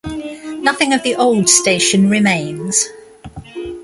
Nothing 0.63 0.93
of 0.93 1.03
the 1.03 1.13
old 1.13 1.47
station 1.47 2.09
remains. 2.09 2.87